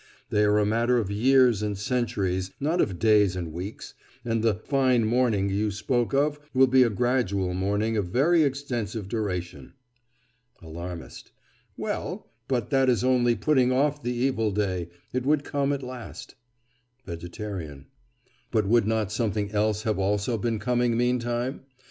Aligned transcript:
They 0.31 0.45
are 0.45 0.57
a 0.57 0.65
matter 0.65 0.97
of 0.97 1.11
years 1.11 1.61
and 1.61 1.77
centuries, 1.77 2.49
not 2.59 2.81
of 2.81 2.97
days 2.97 3.35
and 3.35 3.53
weeks; 3.53 3.93
and 4.25 4.41
the 4.41 4.55
"fine 4.55 5.05
morning" 5.05 5.49
you 5.51 5.69
spoke 5.69 6.11
of 6.11 6.39
will 6.55 6.65
be 6.65 6.81
a 6.81 6.89
gradual 6.89 7.53
morning 7.53 7.95
of 7.95 8.07
very 8.07 8.41
extensive 8.41 9.07
duration. 9.07 9.73
ALARMIST: 10.59 11.31
Well, 11.77 12.31
but 12.47 12.71
that 12.71 12.89
is 12.89 13.03
only 13.03 13.35
putting 13.35 13.71
off 13.71 14.01
the 14.01 14.13
evil 14.15 14.49
day—it 14.49 15.23
would 15.23 15.43
come 15.43 15.71
at 15.71 15.83
last. 15.83 16.33
VEGETARIAN: 17.05 17.85
But 18.49 18.65
would 18.65 18.87
not 18.87 19.11
something 19.11 19.51
else 19.51 19.83
have 19.83 19.99
also 19.99 20.35
been 20.35 20.57
coming 20.57 20.97
meantime? 20.97 21.61